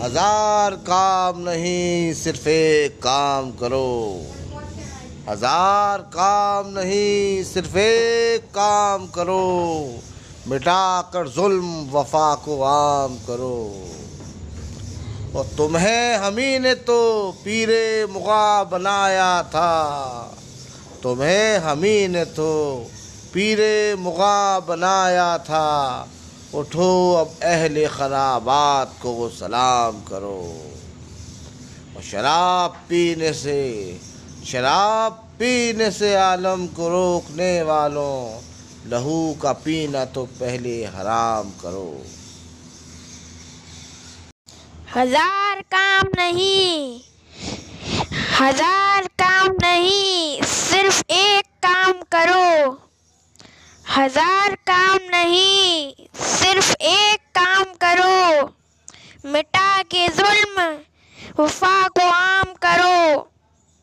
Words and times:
हज़ार 0.00 0.74
काम 0.74 1.38
नहीं, 1.38 2.14
सिर्फ़ 2.14 2.48
एक 2.48 2.98
काम 2.98 3.50
करो। 3.50 4.20
हज़ार 5.28 5.98
काम 5.98 6.68
नहीं, 6.68 7.44
सिर्फ़ 7.44 7.78
एक 7.78 8.44
काम 8.44 9.06
करो। 9.06 9.42
मिटा 10.48 11.02
कर 11.02 11.28
जुल्म, 11.28 11.90
वफा 11.92 12.34
को 12.34 12.62
आम 12.62 13.16
करो। 13.16 13.58
और 15.36 15.44
तुम्हें 15.56 16.16
हमी 16.16 16.58
ने 16.58 16.74
तो 16.74 17.00
पीरे 17.44 18.06
मुगा 18.06 18.64
बनाया 18.64 19.42
था। 19.42 19.70
तुम्हें 21.02 21.58
हमी 21.58 22.08
ने 22.08 22.24
तो 22.24 22.50
पीरे 23.34 23.94
मुगा 23.94 24.60
बनाया 24.60 25.38
था। 25.38 26.08
उठो, 26.54 27.14
अब 27.14 27.34
अहले 27.44 27.86
खराबात 27.88 28.94
को 29.02 29.28
सलाम 29.30 30.00
करो। 30.04 30.38
और 31.96 32.02
शराब 32.02 32.70
पीने 32.88 33.32
से, 33.32 33.60
शराब 34.46 35.12
पीने 35.38 35.90
से 35.90 36.14
आलम 36.16 36.66
को 36.76 36.88
रोकने 36.88 37.50
वालों, 37.62 38.40
लहू 38.86 39.34
का 39.42 39.52
पीना 39.62 40.04
तो 40.06 40.24
पहले 40.40 40.74
हराम 40.86 41.50
करो। 41.62 42.02
हज़ार 44.96 45.60
काम 45.74 46.08
नहीं, 46.16 47.00
हज़ार 48.40 49.06
काम 49.22 49.56
नहीं, 49.62 50.42
सिर्फ़ 50.44 51.02
एक 51.12 51.44
काम 51.64 51.92
करो। 52.14 52.78
हज़ार 53.86 54.54
काम 54.68 54.98
नहीं 55.10 55.94
सिर्फ़ 56.16 56.70
एक 56.82 57.20
काम 57.36 57.64
करो 57.82 58.46
मिटा 59.26 59.82
के 59.94 60.06
जुल्म 60.08 60.62
वफा 61.38 61.88
को 61.88 62.08
आम 62.10 62.39